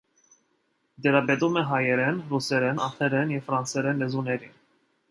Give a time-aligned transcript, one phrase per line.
[1.07, 4.61] Տիրապետում է հայերեն, ռուսերեն, անգլերեն և ֆրանսերեն լեզուներին։